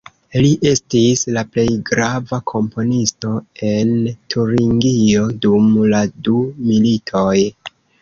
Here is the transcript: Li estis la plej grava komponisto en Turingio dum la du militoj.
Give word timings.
Li 0.43 0.47
estis 0.69 1.21
la 1.35 1.43
plej 1.55 1.65
grava 1.89 2.39
komponisto 2.53 3.35
en 3.75 3.93
Turingio 4.37 5.31
dum 5.47 5.73
la 5.95 6.05
du 6.31 6.45
militoj. 6.75 7.41